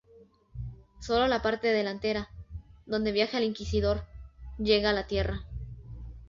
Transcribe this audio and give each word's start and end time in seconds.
Sólo 0.99 1.27
la 1.27 1.43
parte 1.43 1.67
delantera, 1.67 2.29
donde 2.87 3.11
viaja 3.11 3.37
el 3.37 3.43
Inquisidor, 3.43 4.03
llega 4.57 4.89
a 4.89 4.93
la 4.93 5.05
Tierra. 5.05 5.43